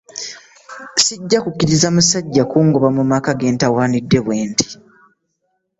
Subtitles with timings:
[1.03, 4.67] Sijja kukkiriza musajja kungoba mu maka ge ntawaanidde bwenti.